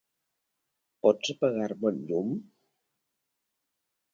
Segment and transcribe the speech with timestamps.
[1.07, 2.33] Pots apagar-me el llum?